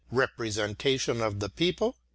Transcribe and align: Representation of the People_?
Representation 0.09 1.21
of 1.21 1.39
the 1.41 1.47
People_? 1.51 1.93